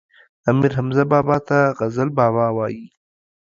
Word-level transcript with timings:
امير 0.49 0.71
حمزه 0.77 1.03
بابا 1.11 1.37
ته 1.47 1.59
غزل 1.79 2.09
بابا 2.17 2.45
وايي 2.57 2.85